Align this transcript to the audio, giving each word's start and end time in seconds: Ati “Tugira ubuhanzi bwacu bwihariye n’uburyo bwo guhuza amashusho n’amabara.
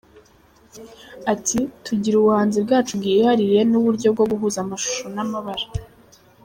Ati 1.33 1.59
“Tugira 1.85 2.15
ubuhanzi 2.17 2.57
bwacu 2.65 2.91
bwihariye 2.99 3.59
n’uburyo 3.71 4.07
bwo 4.13 4.25
guhuza 4.31 4.57
amashusho 4.61 5.05
n’amabara. 5.15 5.65